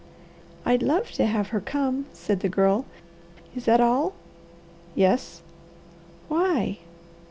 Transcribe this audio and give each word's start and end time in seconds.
"I'd 0.65 0.81
love 0.81 1.11
to 1.11 1.27
have 1.27 1.49
her 1.49 1.61
come," 1.61 2.07
said 2.11 2.39
the 2.39 2.49
Girl. 2.49 2.85
"Is 3.55 3.65
that 3.65 3.79
all?" 3.79 4.13
"Yes." 4.95 5.43
"Why?" 6.27 6.79